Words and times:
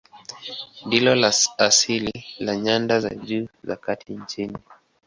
Ndilo 0.85 1.15
la 1.15 1.33
asili 1.57 2.25
la 2.39 2.55
nyanda 2.55 2.99
za 2.99 3.09
juu 3.09 3.47
za 3.63 3.75
kati 3.75 4.13
nchini. 4.13 4.57